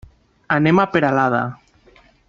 [0.55, 1.43] Anem a Peralada.